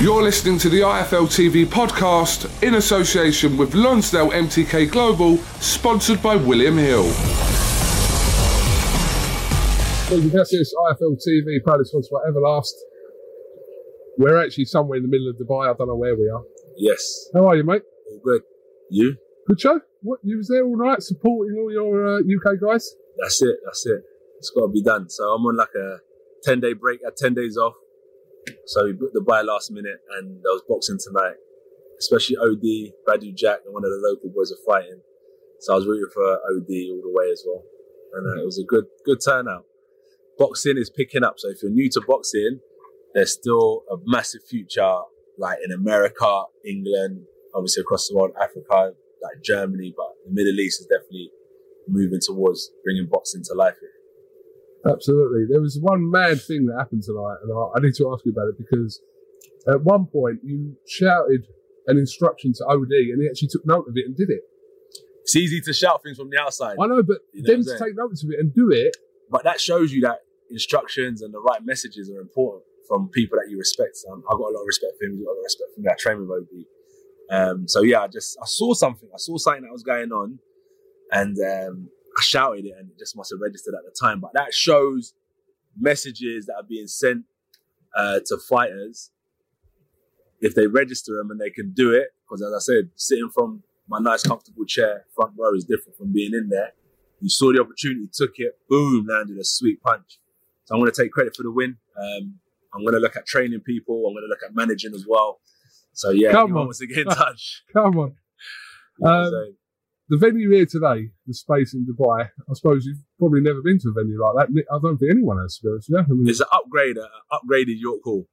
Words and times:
You're 0.00 0.24
listening 0.24 0.58
to 0.58 0.68
the 0.68 0.80
IFL 0.80 1.28
TV 1.28 1.64
podcast 1.64 2.50
in 2.64 2.74
association 2.74 3.56
with 3.56 3.76
Lonsdale 3.76 4.30
MTK 4.32 4.90
Global, 4.90 5.36
sponsored 5.60 6.20
by 6.20 6.34
William 6.34 6.76
Hill. 6.76 7.04
This 10.10 10.52
is 10.52 10.74
IFL 10.90 11.16
TV, 11.16 11.62
proudly 11.62 11.84
sponsored 11.84 12.10
by 12.10 12.28
Everlast. 12.28 12.72
We're 14.18 14.44
actually 14.44 14.64
somewhere 14.64 14.96
in 14.96 15.04
the 15.04 15.08
middle 15.08 15.28
of 15.30 15.36
Dubai. 15.36 15.72
I 15.72 15.76
don't 15.78 15.86
know 15.86 15.94
where 15.94 16.16
we 16.16 16.28
are. 16.28 16.42
Yes. 16.76 17.28
How 17.32 17.46
are 17.46 17.54
you, 17.54 17.62
mate? 17.62 17.82
All 18.10 18.20
good. 18.24 18.42
You? 18.90 19.16
Good 19.46 19.60
show. 19.60 19.80
What 20.02 20.18
you 20.24 20.38
was 20.38 20.48
there 20.48 20.64
all 20.64 20.76
night 20.76 21.02
supporting 21.02 21.56
all 21.56 21.70
your 21.70 22.16
uh, 22.16 22.18
UK 22.18 22.60
guys? 22.60 22.96
That's 23.22 23.40
it. 23.42 23.56
That's 23.64 23.86
it. 23.86 24.02
It's 24.38 24.50
got 24.50 24.66
to 24.66 24.72
be 24.72 24.82
done. 24.82 25.08
So 25.08 25.22
I'm 25.22 25.46
on 25.46 25.56
like 25.56 25.74
a 25.80 25.98
10 26.42 26.58
day 26.58 26.72
break, 26.72 26.98
at 27.06 27.16
10 27.16 27.34
days 27.34 27.56
off. 27.56 27.74
So 28.66 28.84
we 28.84 28.92
booked 28.92 29.14
the 29.14 29.20
buy 29.20 29.42
last 29.42 29.70
minute 29.70 30.00
and 30.18 30.36
there 30.42 30.52
was 30.52 30.62
boxing 30.68 30.98
tonight. 30.98 31.36
Especially 31.98 32.36
OD, 32.36 32.92
Badou 33.06 33.34
Jack, 33.34 33.60
and 33.64 33.72
one 33.72 33.84
of 33.84 33.90
the 33.90 34.02
local 34.02 34.30
boys 34.34 34.52
are 34.52 34.64
fighting. 34.66 35.00
So 35.60 35.72
I 35.72 35.76
was 35.76 35.86
rooting 35.86 36.10
for 36.12 36.24
OD 36.24 36.70
all 36.90 37.02
the 37.02 37.12
way 37.12 37.30
as 37.30 37.44
well. 37.46 37.62
And 38.14 38.26
uh, 38.26 38.42
it 38.42 38.44
was 38.44 38.58
a 38.58 38.64
good, 38.66 38.84
good 39.04 39.18
turnout. 39.24 39.64
Boxing 40.36 40.76
is 40.76 40.90
picking 40.90 41.22
up. 41.22 41.34
So 41.38 41.48
if 41.48 41.62
you're 41.62 41.70
new 41.70 41.88
to 41.90 42.02
boxing, 42.06 42.60
there's 43.14 43.32
still 43.32 43.84
a 43.90 43.96
massive 44.04 44.42
future 44.48 45.00
like 45.38 45.58
in 45.64 45.72
America, 45.72 46.44
England, 46.66 47.26
obviously 47.54 47.80
across 47.80 48.08
the 48.08 48.16
world, 48.16 48.32
Africa, 48.40 48.92
like 49.22 49.42
Germany, 49.42 49.94
but 49.96 50.08
the 50.24 50.32
Middle 50.32 50.58
East 50.60 50.80
is 50.80 50.86
definitely 50.86 51.30
moving 51.88 52.20
towards 52.20 52.70
bringing 52.82 53.06
boxing 53.06 53.42
to 53.44 53.54
life 53.54 53.76
here. 53.80 53.90
Absolutely. 54.86 55.46
There 55.48 55.60
was 55.60 55.78
one 55.80 56.10
mad 56.10 56.42
thing 56.42 56.66
that 56.66 56.76
happened 56.78 57.02
tonight, 57.02 57.36
and 57.42 57.52
I, 57.52 57.78
I 57.78 57.80
need 57.80 57.94
to 57.94 58.12
ask 58.12 58.24
you 58.24 58.32
about 58.32 58.48
it 58.48 58.58
because 58.58 59.00
at 59.68 59.82
one 59.82 60.06
point 60.06 60.40
you 60.44 60.76
shouted 60.86 61.46
an 61.86 61.98
instruction 61.98 62.52
to 62.54 62.64
OD, 62.66 62.92
and 63.12 63.22
he 63.22 63.28
actually 63.28 63.48
took 63.48 63.64
note 63.66 63.86
of 63.88 63.96
it 63.96 64.06
and 64.06 64.16
did 64.16 64.30
it. 64.30 64.42
It's 65.22 65.36
easy 65.36 65.60
to 65.62 65.72
shout 65.72 66.02
things 66.02 66.18
from 66.18 66.28
the 66.28 66.38
outside. 66.38 66.76
I 66.78 66.86
know, 66.86 67.02
but 67.02 67.18
You 67.32 67.42
know 67.42 67.56
then 67.56 67.64
to 67.64 67.78
take 67.78 67.96
notice 67.96 68.22
of 68.22 68.30
it 68.30 68.40
and 68.40 68.54
do 68.54 68.70
it, 68.70 68.96
But 69.30 69.44
that 69.44 69.60
shows 69.60 69.92
you 69.92 70.02
that 70.02 70.18
instructions 70.50 71.22
and 71.22 71.32
the 71.32 71.40
right 71.40 71.64
messages 71.64 72.10
are 72.10 72.20
important 72.20 72.64
from 72.86 73.08
people 73.08 73.38
that 73.42 73.50
you 73.50 73.56
respect. 73.56 73.98
Um, 74.10 74.22
I've 74.30 74.36
got 74.36 74.50
a 74.50 74.54
lot 74.54 74.60
of 74.60 74.66
respect 74.66 74.92
for 74.98 75.06
him. 75.06 75.12
I've 75.14 75.24
got 75.24 75.30
a 75.30 75.32
lot 75.32 75.38
of 75.38 75.44
respect 75.44 75.70
for 75.74 75.80
me. 75.80 75.88
I 75.90 75.94
train 75.98 76.20
with 76.20 76.30
OD. 76.30 76.64
Um, 77.30 77.68
so 77.68 77.82
yeah, 77.82 78.02
I 78.02 78.08
just 78.08 78.36
I 78.40 78.44
saw 78.44 78.74
something. 78.74 79.08
I 79.14 79.16
saw 79.16 79.38
something 79.38 79.62
that 79.62 79.72
was 79.72 79.82
going 79.82 80.12
on, 80.12 80.38
and 81.10 81.36
um, 81.38 81.88
I 82.18 82.22
shouted 82.22 82.64
it, 82.66 82.74
and 82.78 82.90
it 82.90 82.98
just 82.98 83.16
must 83.16 83.30
have 83.32 83.40
registered 83.40 83.74
at 83.74 83.84
the 83.84 83.94
time. 83.98 84.20
But 84.20 84.32
that 84.34 84.52
shows 84.54 85.14
messages 85.78 86.46
that 86.46 86.54
are 86.54 86.62
being 86.68 86.86
sent 86.86 87.24
uh, 87.96 88.20
to 88.26 88.38
fighters 88.38 89.10
if 90.40 90.54
they 90.54 90.66
register 90.66 91.16
them 91.16 91.30
and 91.30 91.40
they 91.40 91.50
can 91.50 91.72
do 91.72 91.92
it. 91.92 92.08
Because 92.28 92.42
as 92.42 92.52
I 92.54 92.58
said, 92.60 92.90
sitting 92.96 93.30
from 93.34 93.62
my 93.88 93.98
nice 93.98 94.22
comfortable 94.22 94.64
chair 94.64 95.04
front 95.14 95.32
row 95.38 95.54
is 95.54 95.64
different 95.64 95.96
from 95.98 96.12
being 96.12 96.32
in 96.32 96.48
there. 96.48 96.72
You 97.20 97.28
saw 97.28 97.52
the 97.52 97.60
opportunity, 97.60 98.08
took 98.12 98.32
it, 98.36 98.58
boom, 98.68 99.06
landed 99.08 99.38
a 99.38 99.44
sweet 99.44 99.82
punch. 99.82 100.18
So 100.64 100.74
I'm 100.74 100.80
going 100.80 100.90
to 100.92 101.02
take 101.02 101.12
credit 101.12 101.36
for 101.36 101.42
the 101.42 101.50
win. 101.50 101.76
Um, 101.98 102.34
I'm 102.74 102.82
going 102.82 102.94
to 102.94 103.00
look 103.00 103.16
at 103.16 103.26
training 103.26 103.60
people. 103.60 103.96
I'm 104.06 104.14
going 104.14 104.24
to 104.24 104.28
look 104.28 104.42
at 104.44 104.54
managing 104.54 104.94
as 104.94 105.04
well. 105.08 105.40
So 105.92 106.10
yeah, 106.10 106.32
Come 106.32 106.56
on. 106.56 106.64
wants 106.66 106.78
to 106.80 106.86
get 106.86 106.98
in 106.98 107.06
touch. 107.06 107.62
come 107.72 107.98
on. 107.98 108.14
you 108.98 109.06
know 109.06 109.10
what 109.10 109.10
I'm 109.10 109.26
Um? 109.26 109.56
The 110.14 110.20
venue 110.20 110.48
here 110.52 110.64
today, 110.64 111.10
the 111.26 111.34
space 111.34 111.74
in 111.74 111.84
Dubai, 111.84 112.28
I 112.48 112.52
suppose 112.52 112.86
you've 112.86 113.02
probably 113.18 113.40
never 113.40 113.60
been 113.62 113.80
to 113.80 113.88
a 113.88 113.92
venue 113.92 114.16
like 114.22 114.46
that. 114.46 114.64
I 114.70 114.78
don't 114.80 114.96
think 114.96 115.10
anyone 115.10 115.38
has, 115.38 115.58
to 115.58 115.64
be 115.64 115.70
honest 115.70 115.90
with. 115.90 116.28
It's 116.28 116.38
an 116.38 116.46
upgrade, 116.52 116.96
an 116.98 117.08
upgraded 117.32 117.80
York 117.80 118.02
Hall, 118.04 118.28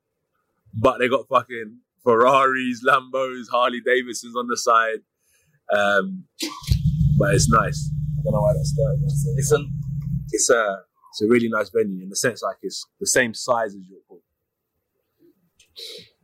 but 0.76 1.00
they 1.00 1.10
got 1.10 1.28
fucking 1.28 1.80
Ferraris, 2.04 2.86
Lambos, 2.88 3.46
Harley 3.52 3.82
Davidsons 3.84 4.36
on 4.36 4.46
the 4.46 4.58
side. 4.58 5.00
Um, 5.76 6.26
but 7.18 7.34
it's 7.34 7.50
nice. 7.50 7.92
I 8.20 8.22
don't 8.26 8.34
know 8.34 8.42
why 8.42 8.54
that 8.54 8.64
started. 8.64 9.02
It's 9.04 9.52
a, 9.52 9.66
it's 10.30 10.50
a, 10.52 10.84
it's 11.14 11.22
a 11.24 11.28
really 11.28 11.50
nice 11.50 11.72
venue 11.72 12.04
in 12.04 12.10
the 12.10 12.16
sense 12.16 12.44
like 12.44 12.58
it's 12.62 12.86
the 13.00 13.08
same 13.08 13.34
size 13.34 13.74
as 13.74 13.82
York 13.90 14.04
Hall. 14.08 14.22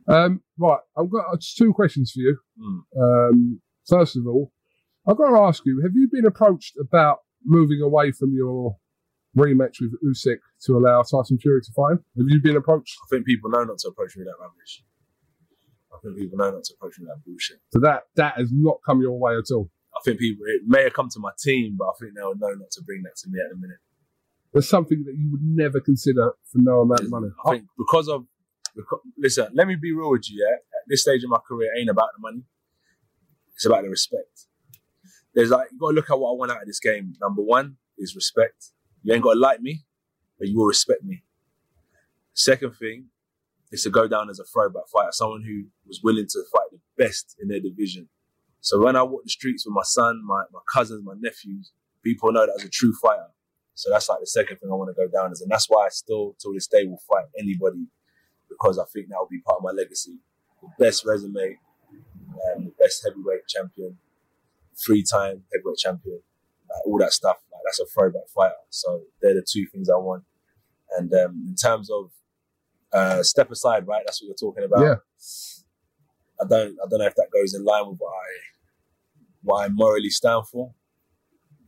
Um, 0.06 0.40
right, 0.56 0.78
I've 0.96 1.10
got 1.10 1.24
uh, 1.32 1.36
just 1.36 1.56
two 1.56 1.72
questions 1.72 2.12
for 2.12 2.20
you. 2.20 2.38
Mm. 2.62 3.30
Um, 3.30 3.60
first 3.88 4.16
of 4.16 4.24
all, 4.28 4.52
I've 5.08 5.16
got 5.16 5.30
to 5.30 5.40
ask 5.40 5.64
you: 5.64 5.80
Have 5.82 5.92
you 5.94 6.08
been 6.10 6.26
approached 6.26 6.76
about 6.78 7.20
moving 7.44 7.80
away 7.80 8.12
from 8.12 8.34
your 8.34 8.76
rematch 9.36 9.80
with 9.80 9.94
Usyk 10.04 10.38
to 10.66 10.76
allow 10.76 11.02
Tyson 11.02 11.38
Fury 11.38 11.62
to 11.62 11.72
fight 11.72 11.92
him? 11.92 12.04
Have 12.18 12.26
you 12.28 12.40
been 12.40 12.56
approached? 12.56 12.98
I 13.04 13.06
think 13.10 13.26
people 13.26 13.50
know 13.50 13.64
not 13.64 13.78
to 13.78 13.88
approach 13.88 14.16
me 14.16 14.24
with 14.24 14.28
that 14.28 14.40
rubbish. 14.40 14.84
I 15.92 15.96
think 16.02 16.18
people 16.18 16.38
know 16.38 16.50
not 16.50 16.64
to 16.64 16.74
approach 16.74 16.98
me 16.98 17.06
with 17.06 17.16
that 17.16 17.24
bullshit. 17.24 17.58
So 17.72 17.80
that 17.80 18.02
that 18.16 18.36
has 18.36 18.50
not 18.52 18.78
come 18.84 19.00
your 19.00 19.18
way 19.18 19.36
at 19.36 19.50
all. 19.50 19.70
I 19.96 20.00
think 20.04 20.20
people 20.20 20.44
it 20.46 20.62
may 20.66 20.84
have 20.84 20.92
come 20.92 21.08
to 21.10 21.20
my 21.20 21.30
team, 21.38 21.76
but 21.78 21.86
I 21.86 21.92
think 21.98 22.12
they'll 22.14 22.36
know 22.36 22.54
not 22.54 22.70
to 22.72 22.82
bring 22.82 23.02
that 23.04 23.16
to 23.24 23.30
me 23.30 23.40
at 23.40 23.50
the 23.50 23.56
minute. 23.56 23.78
There's 24.52 24.68
something 24.68 25.04
that 25.04 25.14
you 25.16 25.30
would 25.30 25.42
never 25.42 25.80
consider 25.80 26.32
for 26.52 26.58
no 26.58 26.80
amount 26.80 27.00
of 27.00 27.10
money. 27.10 27.28
I 27.46 27.52
think 27.52 27.64
because 27.78 28.08
of 28.08 28.26
because, 28.76 29.00
listen, 29.16 29.48
let 29.54 29.66
me 29.66 29.76
be 29.76 29.92
real 29.92 30.10
with 30.10 30.30
you. 30.30 30.44
Yeah, 30.46 30.54
at 30.54 30.84
this 30.86 31.02
stage 31.02 31.24
of 31.24 31.30
my 31.30 31.38
career, 31.46 31.70
it 31.74 31.80
ain't 31.80 31.90
about 31.90 32.08
the 32.16 32.20
money. 32.20 32.42
It's 33.54 33.66
about 33.66 33.82
the 33.82 33.88
respect. 33.88 34.46
There's 35.38 35.50
like 35.50 35.68
you 35.70 35.78
got 35.78 35.90
to 35.90 35.94
look 35.94 36.10
at 36.10 36.18
what 36.18 36.30
I 36.30 36.34
want 36.34 36.50
out 36.50 36.62
of 36.62 36.66
this 36.66 36.80
game. 36.80 37.14
Number 37.20 37.42
one 37.42 37.76
is 37.96 38.16
respect. 38.16 38.72
You 39.04 39.14
ain't 39.14 39.22
got 39.22 39.34
to 39.34 39.38
like 39.38 39.60
me, 39.60 39.84
but 40.36 40.48
you 40.48 40.58
will 40.58 40.66
respect 40.66 41.04
me. 41.04 41.22
Second 42.34 42.72
thing 42.72 43.04
is 43.70 43.84
to 43.84 43.90
go 43.90 44.08
down 44.08 44.30
as 44.30 44.40
a 44.40 44.44
throwback 44.44 44.88
fighter, 44.92 45.12
someone 45.12 45.44
who 45.44 45.66
was 45.86 46.00
willing 46.02 46.26
to 46.28 46.42
fight 46.52 46.66
the 46.72 46.80
best 47.00 47.36
in 47.40 47.46
their 47.46 47.60
division. 47.60 48.08
So 48.62 48.82
when 48.82 48.96
I 48.96 49.04
walk 49.04 49.22
the 49.22 49.30
streets 49.30 49.64
with 49.64 49.74
my 49.74 49.84
son, 49.84 50.22
my, 50.26 50.42
my 50.52 50.58
cousins, 50.74 51.04
my 51.04 51.14
nephews, 51.20 51.70
people 52.02 52.32
know 52.32 52.40
that 52.40 52.50
I 52.50 52.54
was 52.54 52.64
a 52.64 52.68
true 52.68 52.92
fighter. 53.00 53.28
So 53.74 53.90
that's 53.90 54.08
like 54.08 54.18
the 54.18 54.26
second 54.26 54.56
thing 54.56 54.70
I 54.72 54.74
want 54.74 54.90
to 54.90 55.00
go 55.00 55.06
down 55.06 55.30
as, 55.30 55.40
and 55.40 55.48
that's 55.48 55.70
why 55.70 55.86
I 55.86 55.90
still, 55.90 56.34
till 56.42 56.52
this 56.52 56.66
day, 56.66 56.84
will 56.84 57.00
fight 57.08 57.26
anybody 57.38 57.86
because 58.48 58.76
I 58.76 58.84
think 58.92 59.06
that 59.10 59.18
will 59.20 59.28
be 59.30 59.40
part 59.42 59.58
of 59.58 59.62
my 59.62 59.70
legacy. 59.70 60.18
The 60.62 60.84
best 60.84 61.06
resume, 61.06 61.60
um, 62.56 62.64
the 62.64 62.72
best 62.76 63.06
heavyweight 63.06 63.46
champion, 63.46 63.98
three-time 64.84 65.42
heavyweight 65.52 65.78
champion, 65.78 66.20
like, 66.68 66.86
all 66.86 66.98
that 66.98 67.12
stuff. 67.12 67.36
Like, 67.52 67.62
that's 67.64 67.80
a 67.80 67.86
throwback 67.86 68.28
fighter. 68.34 68.54
So 68.70 69.02
they're 69.20 69.34
the 69.34 69.46
two 69.48 69.66
things 69.72 69.88
I 69.88 69.96
want. 69.96 70.24
And 70.96 71.12
um, 71.14 71.44
in 71.48 71.54
terms 71.54 71.90
of 71.90 72.10
uh, 72.92 73.22
step 73.22 73.50
aside, 73.50 73.86
right? 73.86 74.02
That's 74.06 74.22
what 74.22 74.28
you're 74.28 74.50
talking 74.50 74.64
about. 74.64 74.82
Yeah. 74.82 74.94
I 76.40 76.46
don't 76.48 76.76
I 76.82 76.88
don't 76.88 77.00
know 77.00 77.06
if 77.06 77.16
that 77.16 77.28
goes 77.32 77.54
in 77.54 77.64
line 77.64 77.88
with 77.88 77.98
what 77.98 78.10
I 78.12 78.26
what 79.42 79.64
I 79.64 79.68
morally 79.68 80.10
stand 80.10 80.46
for. 80.46 80.72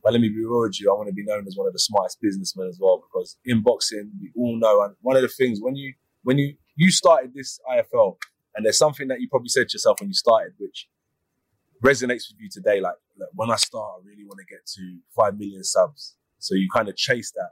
But 0.03 0.13
let 0.13 0.21
me 0.21 0.29
be 0.29 0.43
real 0.43 0.61
with 0.61 0.81
you, 0.81 0.91
I 0.91 0.95
want 0.95 1.09
to 1.09 1.13
be 1.13 1.23
known 1.23 1.45
as 1.45 1.55
one 1.55 1.67
of 1.67 1.73
the 1.73 1.79
smartest 1.79 2.19
businessmen 2.21 2.67
as 2.67 2.79
well 2.81 3.03
because 3.07 3.37
in 3.45 3.61
boxing 3.61 4.11
we 4.19 4.31
all 4.35 4.57
know 4.57 4.81
and 4.81 4.95
one 5.01 5.15
of 5.15 5.21
the 5.21 5.27
things 5.27 5.59
when 5.61 5.75
you 5.75 5.93
when 6.23 6.37
you 6.37 6.55
you 6.75 6.89
started 6.89 7.33
this 7.35 7.59
IFL 7.69 8.17
and 8.55 8.65
there's 8.65 8.79
something 8.79 9.07
that 9.09 9.21
you 9.21 9.27
probably 9.29 9.49
said 9.49 9.69
to 9.69 9.75
yourself 9.75 9.99
when 9.99 10.09
you 10.09 10.15
started 10.15 10.53
which 10.57 10.87
resonates 11.83 12.29
with 12.29 12.39
you 12.39 12.49
today 12.49 12.79
like, 12.79 12.95
like 13.19 13.29
when 13.33 13.51
I 13.51 13.55
start 13.55 14.01
I 14.01 14.07
really 14.07 14.23
want 14.25 14.39
to 14.39 14.53
get 14.53 14.65
to 14.75 14.99
5 15.15 15.37
million 15.37 15.63
subs. 15.63 16.15
So 16.39 16.55
you 16.55 16.67
kind 16.73 16.89
of 16.89 16.95
chase 16.95 17.31
that. 17.35 17.51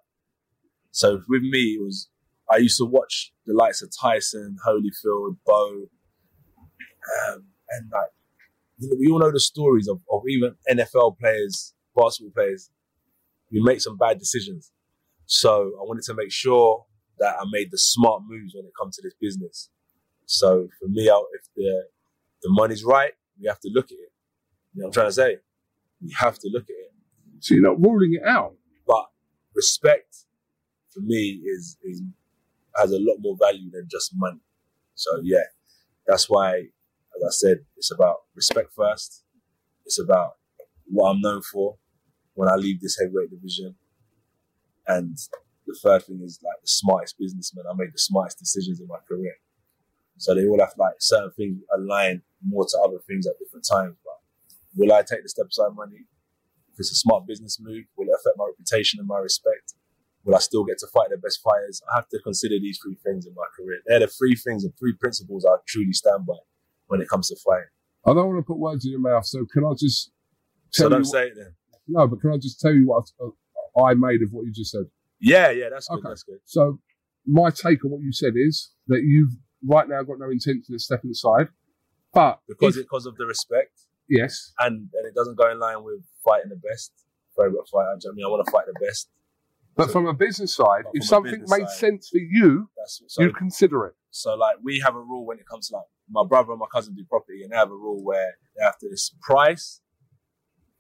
So 0.92 1.22
with 1.28 1.42
me 1.42 1.76
it 1.76 1.82
was 1.82 2.10
I 2.52 2.58
used 2.58 2.78
to 2.78 2.86
watch 2.86 3.32
the 3.46 3.54
likes 3.54 3.82
of 3.82 3.92
Tyson, 4.02 4.58
Holyfield, 4.66 5.38
Bowe, 5.46 5.88
um, 7.30 7.46
and 7.70 7.90
like 7.92 8.10
you 8.80 8.90
know, 8.90 8.96
we 9.00 9.08
all 9.12 9.20
know 9.20 9.32
the 9.32 9.40
stories 9.40 9.88
of, 9.88 10.00
of 10.12 10.24
even 10.28 10.56
NFL 10.70 11.20
players, 11.20 11.74
basketball 11.96 12.32
players. 12.34 12.70
We 13.52 13.62
make 13.62 13.82
some 13.82 13.98
bad 13.98 14.20
decisions, 14.20 14.72
so 15.26 15.74
I 15.80 15.84
wanted 15.84 16.04
to 16.06 16.14
make 16.14 16.32
sure 16.32 16.86
that 17.20 17.36
I 17.40 17.44
made 17.52 17.72
the 17.72 17.78
smart 17.78 18.24
moves 18.28 18.54
when 18.56 18.66
it 18.66 18.72
comes 18.80 18.96
to 18.96 19.02
this 19.02 19.14
business. 19.20 19.70
So 20.26 20.68
for 20.80 20.88
me, 20.88 21.08
if 21.08 21.42
the 21.56 21.86
the 22.42 22.50
money's 22.50 22.84
right, 22.84 23.12
we 23.40 23.48
have 23.48 23.60
to 23.62 23.70
look 23.74 23.88
at 23.88 23.98
it. 23.98 24.12
You 24.74 24.82
know 24.82 24.86
what 24.86 24.88
I'm 24.88 24.94
trying 24.94 25.08
to 25.08 25.14
say? 25.14 25.38
You 26.02 26.16
have 26.20 26.38
to 26.40 26.50
look 26.52 26.64
at 26.64 26.70
it. 26.70 26.94
So 27.40 27.56
you're 27.56 27.64
not 27.64 27.80
ruling 27.80 28.14
it 28.14 28.28
out. 28.28 28.56
But 28.86 29.06
respect 29.56 30.16
for 30.94 31.02
me 31.02 31.42
is 31.46 31.78
is 31.84 32.02
has 32.76 32.92
a 32.92 33.00
lot 33.00 33.18
more 33.20 33.36
value 33.40 33.70
than 33.72 33.88
just 33.90 34.12
money. 34.16 34.40
So 34.96 35.20
yeah, 35.24 35.48
that's 36.08 36.30
why, 36.30 36.56
as 36.58 37.24
I 37.26 37.32
said, 37.32 37.58
it's 37.78 37.92
about 37.92 38.18
respect 38.36 38.72
first. 38.76 39.24
It's 39.86 40.00
about 40.00 40.34
what 40.86 41.12
I'm 41.12 41.22
known 41.22 41.42
for 41.42 41.78
when 42.36 42.50
I 42.50 42.56
leave 42.56 42.82
this 42.82 42.98
heavyweight 43.00 43.32
division. 43.32 43.76
And 44.88 45.18
the 45.68 45.78
third 45.84 46.04
thing 46.06 46.22
is 46.24 46.40
like 46.44 46.62
the 46.62 46.68
smartest 46.68 47.18
businessman. 47.20 47.66
I 47.70 47.76
made 47.78 47.94
the 47.94 48.00
smartest 48.00 48.40
decisions 48.40 48.80
in 48.80 48.88
my 48.88 49.00
career. 49.08 49.36
So 50.18 50.36
they 50.36 50.48
all 50.48 50.60
have 50.60 50.74
like 50.78 50.96
certain 51.00 51.32
things 51.38 51.62
align 51.76 52.22
more 52.46 52.66
to 52.66 52.78
other 52.86 52.98
things 53.08 53.28
at 53.28 53.40
different 53.40 53.66
times. 53.70 53.96
Will 54.80 54.94
I 54.94 55.02
take 55.04 55.24
the 55.24 55.30
step 55.30 55.48
aside 55.52 55.76
money? 55.76 56.08
If 56.72 56.80
it's 56.80 56.92
a 56.92 56.96
smart 56.96 57.28
business 57.28 57.58
move, 57.60 57.84
will 57.98 58.08
it 58.08 58.16
affect 58.16 58.38
my 58.38 58.46
reputation 58.48 58.98
and 59.00 59.08
my 59.08 59.18
respect? 59.20 59.74
Will 60.24 60.36
I 60.36 60.40
still 60.40 60.64
get 60.64 60.78
to 60.80 60.88
fight 60.88 61.10
the 61.12 61.18
best 61.18 61.42
fighters? 61.44 61.82
I 61.92 61.98
have 61.98 62.08
to 62.10 62.20
consider 62.24 62.56
these 62.60 62.80
three 62.82 62.96
things 63.04 63.26
in 63.26 63.34
my 63.36 63.44
career. 63.58 63.80
They're 63.86 64.00
the 64.00 64.08
three 64.08 64.36
things, 64.36 64.64
the 64.64 64.72
three 64.80 64.94
principles 64.94 65.46
I 65.46 65.56
truly 65.68 65.92
stand 65.92 66.26
by 66.26 66.40
when 66.88 67.02
it 67.02 67.10
comes 67.10 67.28
to 67.28 67.36
fighting. 67.46 67.68
I 68.06 68.14
don't 68.14 68.28
want 68.32 68.40
to 68.40 68.48
put 68.48 68.58
words 68.58 68.86
in 68.86 68.92
your 68.92 69.02
mouth, 69.02 69.26
so 69.26 69.46
can 69.52 69.66
I 69.66 69.74
just 69.78 70.12
So 70.72 70.84
tell 70.84 70.90
don't 70.92 71.00
you? 71.00 71.06
say 71.12 71.28
it 71.28 71.34
then. 71.36 71.54
no, 71.88 72.08
but 72.08 72.22
can 72.22 72.32
I 72.32 72.38
just 72.38 72.62
tell 72.62 72.74
you 72.74 72.88
what 72.88 73.04
I, 73.20 73.26
uh, 73.26 73.84
I 73.92 73.94
made 73.96 74.22
of 74.24 74.30
what 74.32 74.46
you 74.46 74.54
just 74.54 74.72
said? 74.72 74.86
Yeah, 75.20 75.50
yeah, 75.52 75.68
that's 75.70 75.90
good. 75.90 76.00
Okay. 76.00 76.08
That's 76.10 76.24
good. 76.24 76.40
So 76.46 76.80
my 77.26 77.50
take 77.50 77.84
on 77.84 77.92
what 77.92 78.02
you 78.02 78.14
said 78.14 78.34
is 78.38 78.72
that 78.88 79.02
you've 79.06 79.34
right 79.68 79.88
now 79.90 80.02
got 80.04 80.20
no 80.20 80.30
intention 80.30 80.74
of 80.74 80.82
stepping 80.82 81.12
aside, 81.12 81.50
but 82.14 82.40
Because 82.48 82.78
if- 82.78 82.86
because 82.86 83.06
of 83.06 83.18
the 83.18 83.26
respect, 83.26 83.72
yes, 84.10 84.54
and 84.60 84.90
and 84.94 85.08
it 85.08 85.16
doesn't 85.16 85.38
go 85.38 85.50
in 85.52 85.60
line 85.60 85.84
with 85.84 86.02
fighting 86.26 86.50
the 86.50 86.56
best. 86.70 86.92
Favorite 87.38 87.68
fighter. 87.72 87.96
do 88.02 88.10
you 88.10 88.10
know 88.10 88.10
what 88.10 88.12
I 88.12 88.16
mean, 88.16 88.26
I 88.26 88.30
want 88.30 88.46
to 88.46 88.52
fight 88.52 88.66
the 88.68 88.86
best. 88.86 89.10
but 89.78 89.86
So- 89.88 89.94
from 89.94 90.08
a 90.08 90.14
business 90.14 90.54
side, 90.56 90.84
if 90.94 91.06
something 91.06 91.40
made 91.48 91.68
side- 91.68 91.70
sense 91.70 92.10
for 92.10 92.18
you, 92.18 92.70
so. 92.86 93.22
you'd 93.24 93.38
consider 93.38 93.86
it. 93.86 93.96
So 94.12 94.36
like 94.36 94.58
we 94.64 94.80
have 94.80 94.96
a 94.96 95.00
rule 95.00 95.26
when 95.26 95.38
it 95.40 95.48
comes 95.48 95.70
to 95.70 95.76
like 95.76 95.86
my 96.10 96.24
brother 96.28 96.52
and 96.52 96.60
my 96.60 96.66
cousin 96.74 96.96
do 96.96 97.06
property, 97.06 97.44
and 97.44 97.52
they 97.52 97.56
have 97.56 97.70
a 97.72 97.76
rule 97.76 98.04
where 98.04 98.34
they 98.58 98.64
have 98.64 98.78
to 98.80 98.88
it's 98.88 99.16
price, 99.22 99.80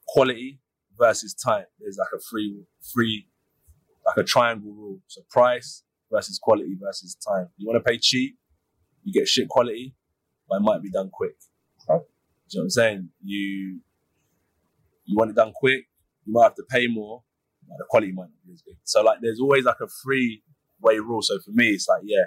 quality 0.07 0.59
versus 0.97 1.33
time. 1.33 1.65
There's 1.79 1.97
like 1.97 2.09
a 2.15 2.19
free 2.29 2.63
free 2.93 3.27
like 4.05 4.17
a 4.17 4.23
triangle 4.23 4.71
rule. 4.73 4.99
So 5.07 5.21
price 5.29 5.83
versus 6.11 6.39
quality 6.41 6.75
versus 6.81 7.15
time. 7.15 7.49
You 7.57 7.67
want 7.67 7.83
to 7.83 7.87
pay 7.89 7.97
cheap, 7.99 8.37
you 9.03 9.13
get 9.13 9.27
shit 9.27 9.47
quality, 9.47 9.95
but 10.47 10.57
it 10.57 10.61
might 10.61 10.81
be 10.81 10.89
done 10.89 11.09
quick. 11.13 11.35
You 12.49 12.59
know 12.59 12.61
what 12.61 12.65
I'm 12.65 12.69
saying? 12.69 13.09
You 13.23 13.79
you 15.05 15.17
want 15.17 15.31
it 15.31 15.35
done 15.35 15.53
quick, 15.55 15.85
you 16.25 16.33
might 16.33 16.43
have 16.43 16.55
to 16.55 16.63
pay 16.69 16.87
more, 16.87 17.23
but 17.67 17.77
the 17.77 17.85
quality 17.89 18.11
might 18.11 18.23
not 18.29 18.45
be 18.45 18.53
as 18.53 18.61
good. 18.61 18.77
So 18.83 19.01
like 19.01 19.19
there's 19.21 19.39
always 19.39 19.65
like 19.65 19.79
a 19.81 19.87
free 20.03 20.43
way 20.81 20.99
rule. 20.99 21.21
So 21.21 21.39
for 21.39 21.51
me 21.51 21.69
it's 21.69 21.87
like, 21.87 22.01
yeah, 22.05 22.25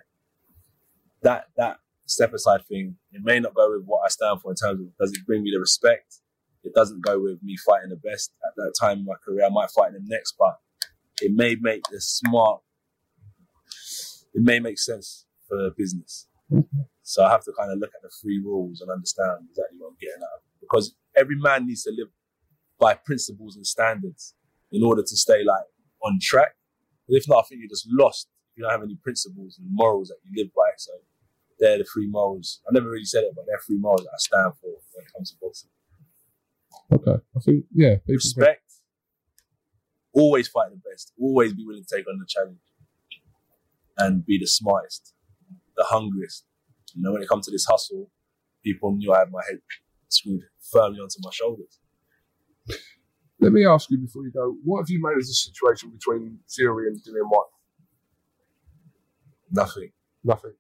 that 1.23 1.47
that 1.57 1.79
step 2.07 2.33
aside 2.35 2.65
thing, 2.67 2.97
it 3.13 3.23
may 3.25 3.41
not 3.41 3.55
go 3.55 3.71
with 3.71 3.85
what 3.85 4.03
I 4.05 4.09
stand 4.09 4.41
for 4.41 4.51
in 4.51 4.57
terms 4.57 4.81
of 4.81 4.97
does 4.99 5.13
it 5.13 5.27
bring 5.27 5.43
me 5.43 5.51
the 5.53 5.61
respect? 5.61 6.17
It 6.65 6.75
doesn't 6.75 7.05
go 7.05 7.21
with 7.21 7.43
me 7.43 7.57
fighting 7.57 7.91
the 7.91 7.97
best 7.97 8.33
at 8.45 8.55
that 8.57 8.75
time 8.81 8.99
in 9.01 9.05
my 9.05 9.15
career. 9.25 9.47
I 9.47 9.49
might 9.49 9.71
fight 9.71 9.93
them 9.93 10.05
next, 10.07 10.35
but 10.39 10.59
it 11.21 11.33
may 11.35 11.57
make 11.61 11.83
the 11.91 12.01
smart. 12.01 12.61
It 14.35 14.43
may 14.43 14.61
make 14.61 14.79
sense 14.79 15.27
for 15.49 15.71
business. 15.77 16.29
So 17.03 17.25
I 17.25 17.31
have 17.31 17.45
to 17.45 17.53
kind 17.59 17.73
of 17.73 17.79
look 17.79 17.91
at 17.95 18.03
the 18.03 18.11
three 18.21 18.41
rules 18.45 18.81
and 18.81 18.91
understand 18.91 19.49
exactly 19.51 19.79
what 19.79 19.89
I'm 19.89 19.97
getting 20.01 20.23
at. 20.23 20.43
Because 20.61 20.95
every 21.17 21.37
man 21.37 21.67
needs 21.67 21.83
to 21.85 21.91
live 21.91 22.09
by 22.79 22.95
principles 22.95 23.57
and 23.57 23.67
standards 23.67 24.35
in 24.71 24.83
order 24.83 25.03
to 25.03 25.17
stay 25.17 25.45
like 25.45 25.65
on 26.05 26.19
track. 26.21 26.55
But 27.09 27.17
if 27.17 27.29
not, 27.29 27.41
I 27.41 27.43
think 27.49 27.61
you're 27.61 27.69
just 27.69 27.89
lost 27.91 28.29
if 28.51 28.59
you 28.59 28.63
don't 28.65 28.73
have 28.73 28.83
any 28.83 28.97
principles 29.03 29.59
and 29.59 29.69
morals 29.71 30.09
that 30.09 30.19
you 30.25 30.43
live 30.43 30.53
by. 30.55 30.71
So 30.77 30.93
they're 31.59 31.79
the 31.79 31.85
three 31.85 32.09
morals. 32.09 32.61
I 32.67 32.71
never 32.73 32.91
really 32.91 33.05
said 33.05 33.25
it, 33.25 33.33
but 33.35 33.45
they're 33.47 33.61
three 33.67 33.79
morals 33.79 34.03
that 34.03 34.11
I 34.13 34.19
stand 34.19 34.53
for 34.61 34.69
when 34.69 35.05
it 35.05 35.13
comes 35.13 35.31
to 35.31 35.37
boxing. 35.41 35.71
Okay, 36.93 37.23
I 37.37 37.41
think 37.41 37.65
yeah, 37.75 37.97
Respect. 38.07 38.63
Always 40.13 40.49
fight 40.49 40.71
the 40.71 40.81
best. 40.91 41.13
Always 41.19 41.55
be 41.55 41.65
willing 41.65 41.85
to 41.85 41.97
take 41.97 42.07
on 42.07 42.19
the 42.19 42.27
challenge. 42.29 42.59
And 43.99 44.25
be 44.25 44.39
the 44.39 44.47
smartest, 44.47 45.15
the 45.77 45.85
hungriest. 45.85 46.45
You 46.95 47.03
know, 47.03 47.13
when 47.13 47.23
it 47.23 47.29
comes 47.29 47.47
to 47.47 47.51
this 47.51 47.67
hustle, 47.67 48.11
people 48.63 48.93
knew 48.95 49.13
I 49.13 49.21
had 49.21 49.31
my 49.31 49.41
head 49.49 49.61
screwed 50.09 50.43
firmly 50.73 51.01
onto 51.01 51.17
my 51.23 51.31
shoulders. 51.33 51.79
Let 53.41 53.53
me 53.53 53.67
ask 53.67 53.91
you 53.91 53.99
before 53.99 54.23
you 54.25 54.31
go, 54.31 54.55
what 54.63 54.81
have 54.81 54.89
you 54.91 55.01
made 55.03 55.15
of 55.15 55.27
the 55.27 55.35
situation 55.35 55.91
between 55.91 56.39
Fury 56.49 56.87
and 56.89 56.97
Dillian 56.99 57.29
Whyte? 57.29 57.51
Nothing. 59.51 59.91
Nothing. 60.23 60.55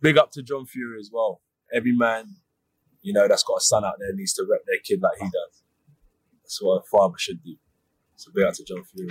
Big 0.00 0.16
up 0.16 0.30
to 0.32 0.42
John 0.42 0.64
Fury 0.64 0.98
as 1.00 1.10
well. 1.12 1.40
Every 1.74 1.92
man, 1.92 2.36
you 3.02 3.12
know, 3.12 3.26
that's 3.26 3.42
got 3.42 3.56
a 3.56 3.60
son 3.60 3.84
out 3.84 3.94
there 3.98 4.12
needs 4.14 4.32
to 4.34 4.46
rep 4.48 4.60
their 4.66 4.78
kid 4.84 5.02
like 5.02 5.18
he 5.18 5.24
does. 5.24 5.62
That's 6.42 6.62
what 6.62 6.82
a 6.82 6.86
father 6.90 7.14
should 7.18 7.42
do. 7.42 7.56
So 8.16 8.30
big 8.34 8.44
up 8.44 8.54
to 8.54 8.64
John 8.64 8.84
Fury. 8.84 9.08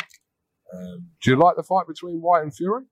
Um, 0.73 1.07
Do 1.21 1.31
you 1.31 1.35
like 1.35 1.55
the 1.55 1.63
fight 1.63 1.87
between 1.87 2.21
White 2.21 2.43
and 2.43 2.55
Fury? 2.55 2.83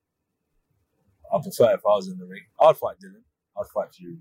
I 1.33 1.39
prefer 1.41 1.73
if 1.73 1.81
I 1.85 1.95
was 1.95 2.07
in 2.07 2.17
the 2.17 2.25
ring. 2.25 2.43
I'd 2.59 2.77
fight 2.77 2.95
Dillian. 3.03 3.23
I'd 3.59 3.67
fight 3.73 3.93
Fury. 3.93 4.19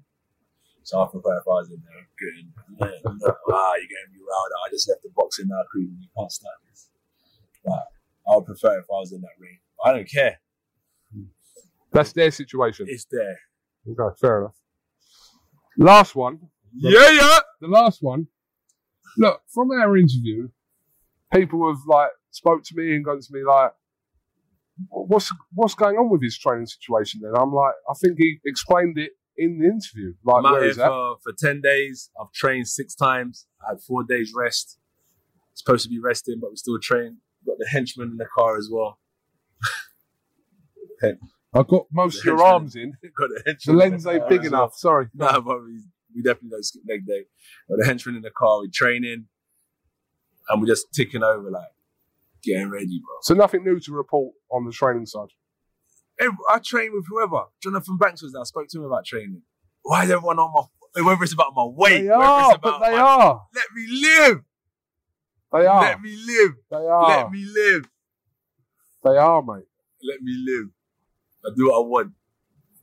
So 0.83 1.02
I 1.02 1.07
prefer 1.11 1.37
if 1.38 1.49
I 1.49 1.50
was 1.50 1.71
in 1.71 1.83
there. 1.83 2.09
Good. 2.16 2.47
Yeah, 2.81 3.00
no, 3.05 3.35
ah, 3.52 3.73
you're 3.75 3.90
getting 3.90 4.12
me 4.14 4.21
riled 4.23 4.52
up. 4.55 4.66
I 4.66 4.71
just 4.71 4.88
left 4.88 5.02
the 5.02 5.11
boxing 5.16 5.49
now, 5.49 5.62
crew. 5.71 5.83
You 5.83 6.09
can't 6.16 6.31
start 6.31 6.55
this. 6.71 6.90
But 7.64 7.87
I 8.31 8.37
would 8.37 8.47
prefer 8.47 8.78
if 8.78 8.85
I 8.85 9.00
was 9.00 9.12
in 9.12 9.21
that 9.23 9.35
ring. 9.40 9.59
I 9.85 9.93
don't 9.93 10.09
care. 10.09 10.38
That's 11.93 12.12
their 12.12 12.31
situation. 12.31 12.87
It's 12.88 13.07
there. 13.11 13.37
Okay, 13.88 14.16
fair 14.21 14.40
enough. 14.43 14.55
Last 15.76 16.14
one. 16.14 16.38
Yeah, 16.73 17.11
yeah. 17.11 17.38
The 17.61 17.69
last 17.69 18.02
one. 18.02 18.28
Look, 19.19 19.40
from 19.49 19.71
our 19.73 19.97
interview, 19.97 20.50
people 21.33 21.66
have 21.69 21.81
like 21.87 22.11
spoke 22.31 22.62
to 22.64 22.76
me 22.76 22.95
and 22.95 23.05
gone 23.05 23.21
to 23.21 23.28
me 23.33 23.43
like, 23.45 23.73
"What's 24.88 25.33
what's 25.52 25.75
going 25.75 25.97
on 25.97 26.11
with 26.11 26.23
his 26.23 26.38
training 26.38 26.66
situation?" 26.66 27.23
Then 27.23 27.33
I'm 27.35 27.52
like, 27.52 27.75
I 27.90 27.95
think 27.95 28.19
he 28.19 28.38
explained 28.45 28.99
it 28.99 29.12
in 29.38 29.59
the 29.59 29.66
interview. 29.66 30.14
Like, 30.25 30.37
I'm 30.38 30.47
out 30.47 30.52
where 30.52 30.61
here 30.62 30.71
is 30.71 30.76
that? 30.76 30.88
for, 30.88 31.16
for 31.23 31.33
10 31.38 31.61
days. 31.61 32.11
I've 32.21 32.33
trained 32.33 32.69
six 32.69 32.95
times. 32.95 33.47
I 33.66 33.73
had 33.73 33.81
four 33.81 34.02
days 34.05 34.33
rest. 34.35 34.78
Supposed 35.55 35.85
to 35.85 35.90
be 35.90 35.99
resting, 35.99 36.38
but 36.40 36.50
we 36.50 36.57
still 36.57 36.78
train. 36.81 37.19
Got 37.47 37.57
the 37.59 37.66
henchman 37.71 38.11
in 38.11 38.16
the 38.16 38.26
car 38.37 38.57
as 38.57 38.69
well. 38.71 38.99
I 41.02 41.62
got 41.62 41.87
most 41.93 42.19
of 42.19 42.25
your 42.25 42.37
henchman. 42.37 42.52
arms 42.52 42.76
in. 42.76 42.93
Got 43.19 43.28
the 43.28 43.43
The 43.45 43.50
henchman. 43.50 43.75
in 43.75 43.78
lens 43.78 44.07
ain't 44.07 44.28
big 44.28 44.45
as 44.45 44.50
well. 44.50 44.62
enough. 44.62 44.76
Sorry. 44.76 45.09
No, 45.14 45.40
but 45.40 45.64
we, 45.64 45.81
we 46.14 46.23
definitely 46.23 46.50
don't 46.50 46.64
skip 46.64 46.83
leg 46.88 47.07
day. 47.07 47.25
But 47.69 47.78
the 47.78 47.87
henchman 47.87 48.16
in 48.16 48.23
the 48.23 48.31
car, 48.31 48.59
We're 48.61 48.69
training, 48.73 49.26
and 50.49 50.61
we're 50.61 50.66
just 50.69 50.87
ticking 50.95 51.23
over, 51.23 51.50
like 51.50 51.69
getting 52.43 52.69
ready, 52.71 53.00
bro. 53.05 53.16
So 53.23 53.35
nothing 53.35 53.64
new 53.64 53.81
to 53.81 53.93
report 53.93 54.35
on 54.50 54.64
the 54.66 54.73
training 54.73 55.07
side. 55.07 55.28
I 56.21 56.59
train 56.65 56.93
with 56.93 57.07
whoever. 57.09 57.45
Jonathan 57.63 57.99
Banks 57.99 58.23
was 58.23 58.33
there. 58.33 58.41
I 58.41 58.45
spoke 58.45 58.69
to 58.69 58.79
him 58.79 58.85
about 58.85 59.05
training. 59.05 59.43
Why 59.83 60.05
is 60.05 60.11
everyone 60.11 60.39
on 60.39 60.53
my? 60.55 61.03
Whether 61.03 61.25
it's 61.25 61.35
about 61.35 61.53
my 61.55 61.65
weight, 61.65 62.03
They 62.03 62.09
are, 62.09 62.53
it's 62.53 62.61
but 62.63 62.79
they 62.79 62.93
my, 62.93 62.99
are. 62.99 63.43
Let 63.55 63.65
me 63.75 63.87
live. 64.01 64.41
They 65.53 65.67
are. 65.67 65.83
Let 65.83 66.01
me 66.01 66.17
live. 66.17 66.53
They 66.71 66.77
are. 66.77 67.09
Let 67.09 67.31
me 67.31 67.45
live. 67.45 67.89
They 69.05 69.17
are, 69.17 69.43
mate. 69.43 69.67
Let 70.03 70.23
me 70.23 70.33
live. 70.47 70.71
I 71.45 71.51
do 71.55 71.69
what 71.69 71.85
I 71.85 71.87
want. 71.87 72.13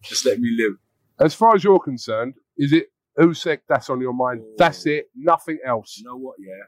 Just 0.04 0.26
let 0.26 0.40
me 0.40 0.56
live. 0.58 0.78
As 1.20 1.34
far 1.34 1.56
as 1.56 1.64
you're 1.64 1.80
concerned, 1.80 2.36
is 2.58 2.72
it 2.72 2.88
Usyk 3.20 3.60
that's 3.68 3.90
on 3.90 4.00
your 4.00 4.14
mind? 4.14 4.42
That's 4.58 4.86
oh. 4.88 4.92
it. 4.92 5.10
Nothing 5.16 5.60
else. 5.66 5.98
You 5.98 6.06
know 6.06 6.18
what? 6.18 6.36
Yeah. 6.40 6.64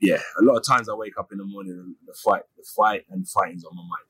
Yeah. 0.00 0.20
A 0.40 0.42
lot 0.42 0.56
of 0.56 0.64
times 0.66 0.88
I 0.88 0.94
wake 0.94 1.18
up 1.18 1.30
in 1.32 1.38
the 1.38 1.44
morning 1.44 1.72
and 1.72 1.94
the 2.06 2.14
fight, 2.24 2.42
the 2.56 2.64
fight 2.76 3.04
and 3.10 3.28
fighting's 3.28 3.64
on 3.64 3.76
my 3.76 3.82
mind 3.82 4.06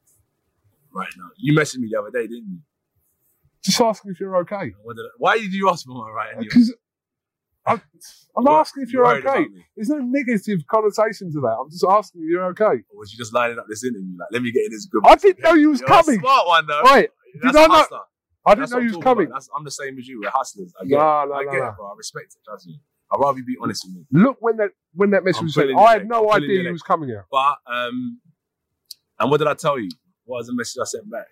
right 0.93 1.13
now. 1.17 1.31
You 1.39 1.55
messaged 1.55 1.79
me 1.79 1.89
the 1.93 1.99
other 1.99 2.11
day, 2.11 2.27
didn't 2.27 2.49
you? 2.51 2.59
Just 3.65 3.81
asking 3.81 4.13
if 4.13 4.21
you're 4.21 4.37
okay. 4.39 4.67
Did 4.67 4.75
I- 4.75 5.11
why 5.19 5.39
did 5.39 5.53
you 5.53 5.69
ask 5.69 5.87
me 5.87 5.95
am 5.95 6.01
I 6.03 6.11
right? 6.11 6.39
Because 6.39 6.75
I'm, 7.67 7.83
I'm 8.37 8.47
asking 8.49 8.85
if 8.85 8.93
you 8.93 9.01
you're 9.01 9.17
okay. 9.19 9.47
There's 9.77 9.91
no 9.91 9.99
negative 9.99 10.61
connotation 10.67 11.31
to 11.33 11.41
that. 11.43 11.57
I'm 11.61 11.71
just 11.71 11.85
asking 11.89 12.23
if 12.23 12.31
you're 12.31 12.45
okay. 12.47 12.65
Or 12.91 12.99
was 12.99 13.13
you 13.13 13.19
just 13.19 13.35
lining 13.35 13.59
up 13.59 13.67
this 13.69 13.85
interview? 13.85 14.17
Like, 14.19 14.29
let 14.33 14.43
me 14.43 14.51
get 14.51 14.65
in 14.65 14.71
this 14.71 14.87
good. 14.87 15.03
I 15.07 15.15
didn't 15.17 15.43
know 15.45 15.53
you 15.55 15.71
was 15.71 15.81
You're 15.81 15.89
coming. 15.89 16.17
A 16.19 16.21
smart 16.21 16.47
one 16.47 16.67
though. 16.67 16.81
Right. 16.83 17.11
That's 17.43 17.55
Did 17.57 17.63
I 17.65 17.67
know? 17.67 17.87
I 18.47 18.51
didn't 18.55 18.61
That's 18.61 18.73
know 18.73 18.79
you 18.79 18.97
was 18.97 19.05
coming. 19.05 19.29
That's, 19.29 19.49
I'm 19.55 19.65
the 19.65 19.71
same 19.71 19.99
as 19.99 20.09
you. 20.09 20.21
We're 20.23 20.31
hustlers. 20.31 20.73
I 20.81 20.85
get 20.87 20.99
No, 20.99 21.23
it. 21.23 21.27
no, 21.29 21.35
I 21.35 21.45
get 21.45 21.53
no. 21.61 21.69
it, 21.69 21.77
bro. 21.77 21.87
I 21.89 21.95
respect 21.99 22.35
it. 22.35 22.41
Trust 22.45 22.67
me. 22.67 22.81
I'd 23.13 23.19
rather 23.19 23.39
you 23.39 23.45
be 23.45 23.57
honest 23.61 23.85
with 23.87 23.95
me. 23.97 24.07
Look 24.13 24.37
when 24.41 24.57
that 24.59 24.71
when 24.95 25.11
that 25.11 25.25
message 25.25 25.41
I'm 25.41 25.47
was 25.47 25.55
sent. 25.55 25.77
I 25.77 25.93
had 25.93 26.09
no 26.09 26.31
I'm 26.31 26.43
idea 26.43 26.59
you 26.59 26.63
leg. 26.65 26.73
was 26.73 26.83
coming 26.83 27.09
here. 27.09 27.27
But 27.31 27.57
um, 27.67 28.21
and 29.19 29.31
what 29.31 29.39
did 29.39 29.49
I 29.49 29.55
tell 29.55 29.79
you? 29.79 29.91
What 30.25 30.39
was 30.39 30.47
the 30.47 30.55
message 30.55 30.77
I 30.81 30.85
sent 30.85 31.11
back? 31.11 31.27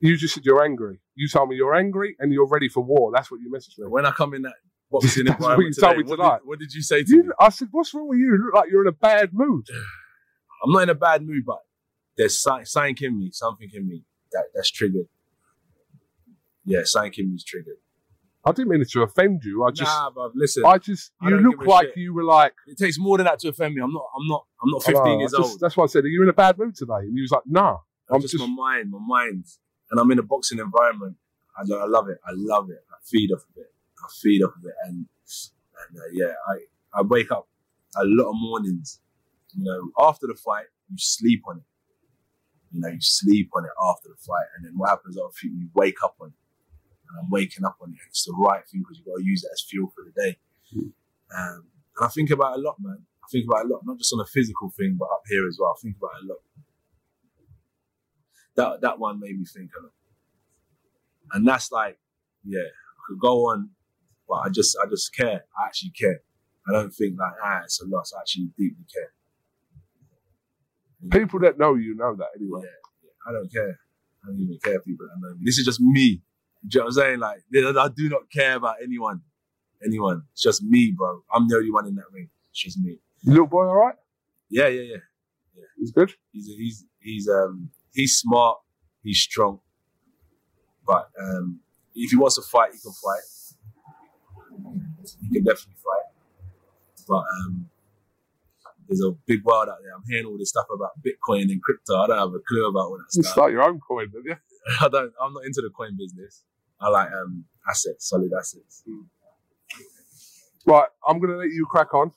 You 0.00 0.16
just 0.16 0.34
said 0.34 0.44
you're 0.44 0.62
angry. 0.62 1.00
You 1.14 1.28
told 1.28 1.48
me 1.48 1.56
you're 1.56 1.74
angry 1.74 2.16
and 2.18 2.32
you're 2.32 2.46
ready 2.46 2.68
for 2.68 2.82
war. 2.82 3.10
That's 3.12 3.30
what 3.30 3.40
you 3.40 3.50
messaged 3.50 3.78
me. 3.78 3.86
When 3.86 4.06
I 4.06 4.10
come 4.10 4.34
in 4.34 4.42
that 4.42 4.54
boxing 4.90 5.24
That's 5.26 5.40
what 5.40 5.58
you 5.58 5.72
told 5.72 5.96
me 5.96 6.02
what 6.04 6.16
tonight. 6.16 6.38
did, 6.38 6.46
what 6.46 6.58
did 6.58 6.72
you 6.72 6.82
say 6.82 7.02
to 7.02 7.22
me? 7.22 7.28
I 7.40 7.48
said, 7.48 7.68
"What's 7.70 7.92
wrong 7.94 8.08
with 8.08 8.18
you? 8.18 8.26
You 8.26 8.44
look 8.44 8.54
like 8.54 8.70
you're 8.70 8.82
in 8.82 8.88
a 8.88 8.92
bad 8.92 9.30
mood." 9.32 9.66
I'm 10.64 10.72
not 10.72 10.84
in 10.84 10.88
a 10.88 10.94
bad 10.94 11.22
mood, 11.22 11.44
but 11.44 11.58
there's 12.16 12.40
something 12.40 12.96
in 13.00 13.18
me, 13.18 13.30
something 13.32 13.68
in 13.72 13.86
me 13.86 14.04
that, 14.32 14.44
that's 14.54 14.70
triggered. 14.70 15.08
Yeah, 16.64 16.80
something 16.84 17.12
in 17.18 17.30
me's 17.30 17.44
triggered. 17.44 17.76
I 18.46 18.52
didn't 18.52 18.68
mean 18.68 18.82
it 18.82 18.90
to 18.90 19.02
offend 19.02 19.42
you. 19.44 19.64
I 19.64 19.70
just, 19.70 19.90
nah, 19.90 20.10
bruv, 20.10 20.32
listen. 20.34 20.64
I 20.66 20.76
just, 20.78 21.12
I 21.20 21.26
you 21.26 21.30
don't 21.30 21.42
look 21.44 21.60
give 21.60 21.66
a 21.66 21.70
like 21.70 21.86
shit. 21.88 21.96
you 21.96 22.12
were 22.14 22.24
like. 22.24 22.52
it 22.66 22.76
takes 22.76 22.98
more 22.98 23.16
than 23.16 23.24
that 23.24 23.38
to 23.40 23.48
offend 23.48 23.74
me. 23.74 23.80
I'm 23.82 23.92
not. 23.92 24.06
I'm 24.16 24.26
not. 24.26 24.44
I'm 24.62 24.70
not 24.70 24.82
I 24.82 24.92
15 24.92 25.04
know, 25.04 25.18
years 25.20 25.30
just- 25.32 25.50
old. 25.52 25.60
That's 25.60 25.76
why 25.76 25.84
I 25.84 25.86
said, 25.86 26.04
"Are 26.04 26.08
you 26.08 26.22
in 26.22 26.28
a 26.28 26.32
bad 26.34 26.58
mood 26.58 26.74
today?" 26.76 26.92
And 27.00 27.14
he 27.16 27.22
was 27.22 27.30
like, 27.30 27.42
"No." 27.46 27.80
I'm 28.10 28.16
I'm 28.16 28.20
just, 28.20 28.32
just, 28.32 28.46
my 28.46 28.54
mind, 28.54 28.90
my 28.90 28.98
mind, 29.00 29.46
and 29.90 29.98
I'm 29.98 30.10
in 30.10 30.18
a 30.18 30.22
boxing 30.22 30.58
environment. 30.58 31.16
I, 31.56 31.62
I 31.62 31.86
love 31.86 32.08
it. 32.10 32.18
I 32.26 32.32
love 32.34 32.68
it. 32.70 32.84
I 32.90 32.96
feed 33.02 33.30
off 33.32 33.40
of 33.48 33.56
it. 33.56 33.72
I 33.98 34.08
feed 34.20 34.42
off 34.42 34.52
of 34.56 34.64
it, 34.64 34.74
and 34.86 35.06
and 35.88 35.98
uh, 35.98 36.02
yeah, 36.12 36.32
I 36.48 36.98
I 36.98 37.02
wake 37.02 37.30
up 37.30 37.48
a 37.96 38.02
lot 38.04 38.28
of 38.30 38.34
mornings. 38.36 39.00
You 39.56 39.64
know, 39.64 39.90
after 40.06 40.26
the 40.26 40.34
fight, 40.34 40.66
you 40.90 40.96
sleep 40.98 41.42
on 41.48 41.58
it. 41.58 41.62
You 42.72 42.80
know, 42.80 42.88
you 42.88 43.00
sleep 43.00 43.50
on 43.56 43.64
it 43.64 43.70
after 43.82 44.08
the 44.10 44.16
fight, 44.16 44.46
and 44.56 44.66
then 44.66 44.72
what 44.76 44.90
happens 44.90 45.16
after 45.16 45.46
you, 45.46 45.54
you 45.60 45.68
wake 45.74 45.96
up 46.04 46.16
on 46.20 46.28
it. 46.28 46.34
And 47.08 47.18
I'm 47.20 47.30
waking 47.30 47.64
up 47.64 47.76
on 47.80 47.90
it. 47.90 47.98
It's 48.08 48.24
the 48.24 48.34
right 48.36 48.66
thing 48.66 48.80
because 48.82 48.98
you've 48.98 49.06
got 49.06 49.18
to 49.18 49.24
use 49.24 49.44
it 49.44 49.50
as 49.52 49.62
fuel 49.68 49.92
for 49.94 50.04
the 50.04 50.12
day. 50.20 50.36
Um, 51.36 51.66
and 51.96 52.06
I 52.06 52.08
think 52.08 52.30
about 52.30 52.56
it 52.56 52.60
a 52.60 52.62
lot, 52.62 52.76
man. 52.80 52.98
I 53.22 53.26
think 53.30 53.46
about 53.46 53.64
it 53.64 53.70
a 53.70 53.72
lot, 53.74 53.82
not 53.84 53.98
just 53.98 54.12
on 54.12 54.20
a 54.20 54.26
physical 54.26 54.72
thing, 54.76 54.96
but 54.98 55.06
up 55.06 55.22
here 55.28 55.46
as 55.46 55.58
well. 55.60 55.74
I 55.76 55.80
think 55.80 55.96
about 55.96 56.10
it 56.20 56.24
a 56.24 56.28
lot 56.28 56.40
that 58.56 58.80
that 58.82 58.98
one 58.98 59.20
made 59.20 59.38
me 59.38 59.44
think 59.44 59.70
of 59.76 59.84
it. 59.84 59.90
And 61.32 61.46
that's 61.46 61.72
like, 61.72 61.98
yeah, 62.44 62.60
I 62.60 63.00
could 63.06 63.18
go 63.20 63.46
on, 63.46 63.70
but 64.28 64.36
I 64.36 64.48
just 64.50 64.76
I 64.82 64.88
just 64.88 65.14
care. 65.14 65.44
I 65.58 65.66
actually 65.66 65.90
care. 65.90 66.20
I 66.68 66.72
don't 66.72 66.90
think 66.90 67.18
like 67.18 67.32
ah 67.42 67.62
it's 67.64 67.82
a 67.82 67.86
loss. 67.86 68.12
I 68.16 68.20
actually 68.20 68.50
deeply 68.56 68.84
care. 68.92 69.12
people 71.20 71.40
that 71.40 71.58
know 71.58 71.74
you 71.74 71.94
know 71.94 72.14
that 72.16 72.28
anyway. 72.36 72.60
Yeah, 72.62 72.68
yeah. 73.04 73.10
I 73.28 73.32
don't 73.32 73.52
care. 73.52 73.78
I 74.22 74.28
don't 74.28 74.40
even 74.40 74.58
care 74.62 74.80
people 74.80 75.06
that 75.06 75.20
know 75.20 75.34
me. 75.34 75.42
This 75.44 75.58
is 75.58 75.64
just 75.64 75.80
me. 75.80 76.22
Do 76.66 76.78
you 76.78 76.80
know 76.80 76.84
what 76.86 76.88
I'm 76.88 76.92
saying? 76.92 77.18
Like 77.20 77.38
I 77.76 77.88
do 77.94 78.08
not 78.08 78.22
care 78.32 78.56
about 78.56 78.76
anyone. 78.82 79.20
Anyone. 79.84 80.22
It's 80.32 80.42
just 80.42 80.62
me, 80.62 80.92
bro. 80.96 81.22
I'm 81.32 81.46
the 81.48 81.56
only 81.56 81.70
one 81.70 81.86
in 81.86 81.94
that 81.96 82.04
ring. 82.12 82.28
It's 82.50 82.60
just 82.62 82.78
me. 82.78 82.98
Little 83.24 83.46
boy, 83.46 83.66
all 83.66 83.76
right? 83.76 83.94
Yeah, 84.48 84.68
yeah, 84.68 84.82
yeah. 84.82 84.96
yeah. 85.56 85.62
He's 85.78 85.92
good. 85.92 86.12
He's 86.32 86.46
he's 86.46 86.84
he's 87.00 87.28
um 87.28 87.70
he's 87.92 88.16
smart, 88.16 88.58
he's 89.02 89.18
strong, 89.20 89.60
but 90.86 91.08
um 91.20 91.60
if 91.94 92.10
he 92.10 92.16
wants 92.16 92.36
to 92.36 92.42
fight, 92.42 92.72
he 92.72 92.78
can 92.78 92.92
fight. 92.92 93.22
He 95.20 95.28
can 95.34 95.44
definitely 95.44 95.74
fight. 95.82 96.12
But 97.08 97.24
um 97.44 97.68
there's 98.88 99.00
a 99.02 99.12
big 99.26 99.42
world 99.44 99.68
out 99.68 99.78
there. 99.82 99.94
I'm 99.94 100.02
hearing 100.08 100.26
all 100.26 100.36
this 100.38 100.50
stuff 100.50 100.66
about 100.74 100.90
Bitcoin 101.02 101.50
and 101.50 101.62
crypto. 101.62 101.96
I 101.96 102.06
don't 102.06 102.18
have 102.18 102.28
a 102.34 102.38
clue 102.46 102.68
about 102.68 102.80
all 102.80 102.98
that 102.98 103.06
You 103.16 103.22
stuff. 103.22 103.32
start 103.32 103.52
your 103.52 103.62
own 103.62 103.80
coin, 103.80 104.10
don't 104.12 104.24
you? 104.24 104.36
I 104.80 104.88
don't. 104.88 105.12
I'm 105.20 105.32
not 105.32 105.44
into 105.44 105.62
the 105.62 105.70
coin 105.70 105.96
business. 105.96 106.44
I 106.84 106.88
like 106.88 107.08
um 107.08 107.44
assets, 107.68 108.08
solid 108.08 108.30
assets. 108.38 108.82
Right, 110.66 110.88
I'm 111.06 111.18
going 111.18 111.30
to 111.30 111.36
let 111.36 111.50
you 111.50 111.66
crack 111.68 111.92
on. 111.94 112.12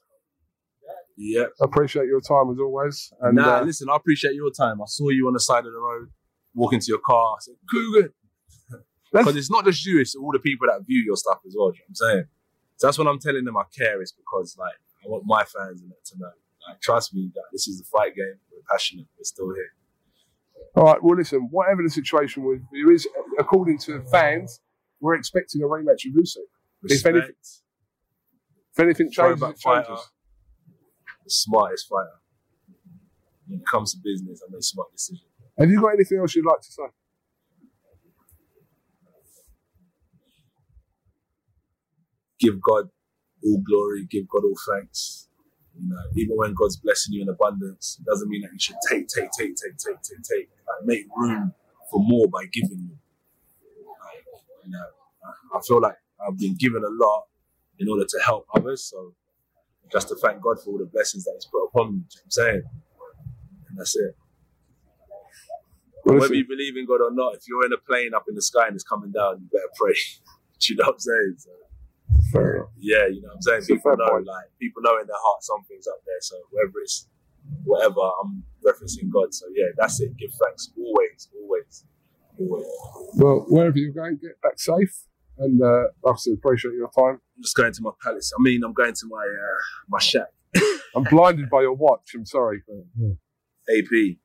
Yeah. 1.18 1.46
Appreciate 1.60 2.06
your 2.06 2.22
time 2.22 2.52
as 2.52 2.60
always. 2.60 3.12
And 3.22 3.36
nah, 3.36 3.58
uh, 3.58 3.64
listen, 3.64 3.90
I 3.90 3.96
appreciate 3.96 4.36
your 4.36 4.52
time. 4.52 4.82
I 4.82 4.86
saw 4.88 5.10
you 5.10 5.28
on 5.28 5.34
the 5.34 5.40
side 5.40 5.66
of 5.66 5.74
the 5.74 5.80
road, 5.80 6.10
walking 6.54 6.80
to 6.80 6.86
your 6.88 7.00
car. 7.00 7.36
I 7.36 7.40
said, 7.42 7.56
Kugan. 7.74 8.10
Because 9.14 9.38
it's 9.38 9.50
not 9.50 9.64
just 9.64 9.86
you, 9.86 10.02
it's 10.02 10.16
all 10.16 10.34
the 10.34 10.40
people 10.40 10.68
that 10.68 10.86
view 10.86 11.02
your 11.02 11.16
stuff 11.16 11.40
as 11.48 11.56
well. 11.58 11.72
You 11.72 11.80
know 11.80 11.86
what 11.88 12.12
I'm 12.12 12.14
saying? 12.14 12.26
So 12.76 12.88
that's 12.88 12.98
when 12.98 13.08
I'm 13.08 13.20
telling 13.20 13.46
them 13.46 13.56
I 13.56 13.64
care, 13.76 14.02
is 14.02 14.12
because 14.12 14.58
like 14.60 14.76
I 15.04 15.08
want 15.08 15.24
my 15.26 15.46
fans 15.46 15.82
and 15.82 15.90
that 15.90 16.04
to 16.12 16.20
know. 16.20 16.32
Like, 16.68 16.82
trust 16.82 17.16
me, 17.16 17.32
that 17.34 17.44
this 17.54 17.70
is 17.70 17.80
the 17.80 17.86
fight 17.86 18.16
game. 18.16 18.36
We're 18.52 18.68
passionate. 18.70 19.08
We're 19.18 19.24
still 19.24 19.54
here. 19.56 19.72
All 20.78 20.86
right. 20.86 21.04
Well, 21.04 21.18
listen. 21.18 21.50
Whatever 21.52 21.84
the 21.84 21.90
situation 21.90 22.44
with 22.44 22.62
you 22.74 22.92
is, 22.92 23.08
according 23.40 23.80
to 23.80 24.02
fans, 24.12 24.62
we're 25.02 25.16
expecting 25.16 25.64
a 25.64 25.66
rematch 25.66 26.02
with 26.06 26.26
Usyk. 26.26 26.38
If 26.86 27.06
anything, 27.06 27.36
if 28.74 28.80
anything 28.80 29.12
changes, 29.12 29.42
it 29.44 29.58
changes. 29.60 30.12
the 31.26 31.30
smartest 31.32 31.88
fighter. 31.90 32.22
When 33.48 33.60
it 33.60 33.66
comes 33.68 33.94
to 33.94 34.00
business, 34.04 34.42
I 34.48 34.52
make 34.52 34.64
smart 34.64 34.90
decisions. 34.94 35.24
Have 35.60 35.72
you 35.72 35.82
got 35.82 35.90
anything 35.94 36.20
else 36.20 36.36
you'd 36.36 36.46
like 36.46 36.62
to 36.62 36.72
say? 36.72 36.84
give 42.40 42.62
God 42.62 42.86
all 43.44 43.62
glory, 43.66 44.06
give 44.10 44.28
God 44.30 44.44
all 44.44 44.58
thanks. 44.74 45.27
You 45.82 45.90
know, 45.90 45.98
even 46.16 46.38
when 46.38 46.54
God's 46.54 46.78
blessing 46.78 47.14
you 47.14 47.22
in 47.24 47.30
abundance, 47.30 47.98
it 48.00 48.06
doesn't 48.06 48.30
mean 48.30 48.42
that 48.44 48.52
you 48.54 48.60
should 48.60 48.78
take, 48.90 49.08
take, 49.08 49.30
take, 49.38 49.56
take, 49.56 49.78
take, 49.78 50.02
take, 50.02 50.24
take. 50.24 50.50
Like, 50.68 50.86
make 50.86 51.06
room 51.16 51.54
for 51.92 52.02
more 52.04 52.28
by 52.28 52.46
giving 52.52 52.88
more. 52.88 53.00
Like, 54.06 54.26
you 54.66 54.72
know, 54.72 54.86
I- 55.54 55.62
feel 55.68 55.82
like 55.82 55.98
I've 56.26 56.38
been 56.38 56.56
given 56.58 56.84
a 56.84 56.90
lot 56.90 57.26
in 57.80 57.90
order 57.90 58.06
to 58.06 58.20
help 58.26 58.48
others. 58.56 58.84
So 58.84 59.16
just 59.92 60.10
to 60.10 60.16
thank 60.16 60.42
God 60.42 60.58
for 60.64 60.72
all 60.72 60.78
the 60.80 60.86
blessings 60.86 61.24
that 61.26 61.34
He's 61.36 61.46
put 61.46 61.66
upon 61.66 61.94
me. 61.94 61.98
You 61.98 62.00
know 62.00 62.06
what 62.06 62.24
I'm 62.26 62.32
saying? 62.32 62.64
And 63.70 63.80
that's 63.80 63.96
it. 63.98 64.16
Well, 66.06 66.20
Whether 66.20 66.36
you 66.36 66.48
believe 66.48 66.78
in 66.78 66.86
God 66.88 67.02
or 67.02 67.12
not, 67.12 67.36
if 67.36 67.48
you're 67.48 67.66
in 67.66 67.74
a 67.74 67.78
plane 67.78 68.14
up 68.16 68.26
in 68.30 68.36
the 68.36 68.42
sky 68.42 68.68
and 68.68 68.76
it's 68.76 68.84
coming 68.84 69.12
down, 69.12 69.42
you 69.42 69.48
better 69.52 69.72
pray. 69.78 69.96
You 70.60 70.76
know 70.78 70.86
what 70.86 70.96
I'm 70.96 71.00
saying? 71.00 71.36
So, 71.38 71.52
fair 72.32 72.68
yeah, 72.80 73.08
you 73.08 73.22
know 73.22 73.30
what 73.30 73.36
I'm 73.36 73.42
saying? 73.42 73.78
People 73.78 73.98
know, 73.98 74.10
point. 74.10 74.28
like, 74.28 74.46
people 74.60 74.82
know 74.82 74.98
in 75.00 75.08
their 75.08 75.20
heart 75.20 75.44
something's 75.44 75.88
up 75.88 76.00
there. 76.06 76.22
So 76.22 76.36
whether 76.52 76.72
it's 76.82 77.08
whatever, 77.64 78.00
I'm 78.24 78.44
referencing 78.66 79.10
God. 79.12 79.34
So 79.34 79.46
yeah, 79.54 79.68
that's 79.78 80.00
it. 80.00 80.16
Give 80.18 80.32
thanks. 80.32 80.72
Always, 80.78 81.30
always, 81.42 81.86
always. 82.40 82.66
Well, 83.16 83.46
wherever 83.50 83.78
you're 83.78 83.92
going, 83.92 84.18
get 84.22 84.40
back 84.42 84.60
safe. 84.60 85.06
And 85.40 85.62
uh, 85.62 85.90
like 86.04 86.16
I 86.16 86.18
said, 86.18 86.34
appreciate 86.34 86.74
your 86.74 86.90
time. 86.90 87.20
I'm 87.36 87.44
just 87.44 87.56
going 87.56 87.74
to 87.74 87.82
my 87.82 87.92
palace. 88.02 88.32
I 88.38 88.42
mean, 88.42 88.64
I'm 88.64 88.74
going 88.74 88.94
to 88.94 89.08
my 89.08 89.18
uh, 89.18 89.60
my 89.90 90.00
shack. 90.00 90.30
I'm 90.96 91.04
blinded 91.04 91.50
by 91.50 91.62
your 91.62 91.74
watch. 91.74 92.12
I'm 92.16 92.26
sorry. 92.26 92.64
AP. 93.70 94.18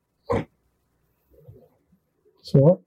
It's 2.41 2.55
all 2.55 2.71
right. 2.71 2.79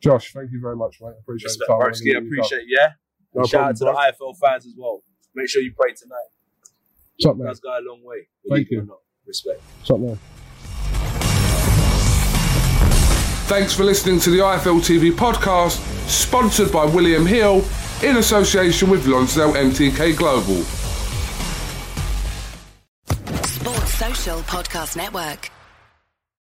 Josh, 0.00 0.32
thank 0.32 0.52
you 0.52 0.60
very 0.60 0.76
much, 0.76 0.98
mate. 1.00 1.12
Appreciate 1.20 1.46
Respect, 1.48 1.68
the 1.68 1.74
time. 1.74 1.92
Broski. 1.92 2.14
I 2.14 2.18
appreciate 2.26 2.58
it, 2.62 2.66
yeah? 2.68 2.88
No 3.34 3.44
Shout 3.44 3.62
out 3.70 3.76
to 3.76 3.84
the 3.84 3.92
IFL 3.92 4.34
fans 4.40 4.66
as 4.66 4.74
well. 4.76 5.02
Make 5.34 5.48
sure 5.48 5.60
you 5.62 5.72
pray 5.78 5.92
tonight. 5.92 6.16
What's 7.16 7.26
up, 7.26 7.36
You 7.36 7.42
man? 7.44 7.46
guys 7.52 7.60
go 7.60 7.70
a 7.70 7.82
long 7.82 8.00
way. 8.04 8.28
Thank 8.48 8.68
Believe 8.68 8.72
you. 8.84 8.86
not. 8.86 8.98
Respect. 9.26 9.60
What's 9.80 9.90
up, 9.90 9.98
man? 10.00 10.18
Thanks 13.48 13.74
for 13.74 13.82
listening 13.84 14.20
to 14.20 14.30
the 14.30 14.38
IFL 14.38 14.80
TV 14.80 15.10
podcast, 15.10 15.78
sponsored 16.08 16.70
by 16.70 16.84
William 16.84 17.24
Hill 17.26 17.64
in 18.02 18.16
association 18.18 18.90
with 18.90 19.06
Lonsdale 19.06 19.52
MTK 19.54 20.16
Global. 20.16 20.62
Sports 23.46 23.94
Social 23.94 24.38
Podcast 24.42 24.96
Network. 24.96 25.50